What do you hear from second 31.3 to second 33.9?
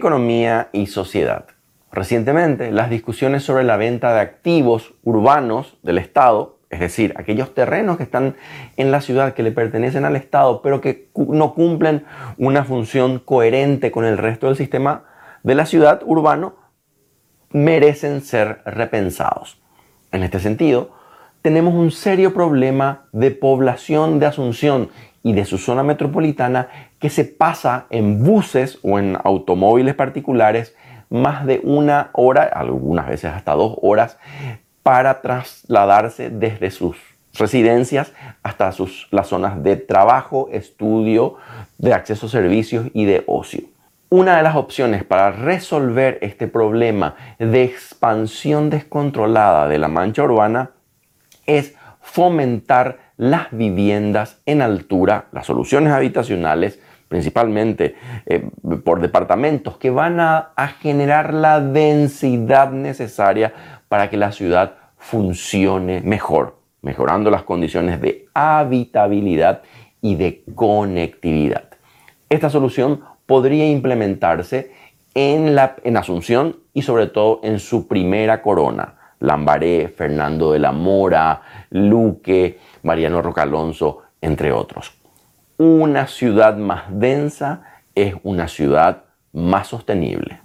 de una hora, algunas veces hasta dos